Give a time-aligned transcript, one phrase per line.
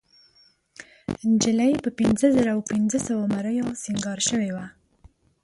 [1.31, 4.65] نجلۍ په پينځهزرهپینځهسوو مریو سینګار شوې وه.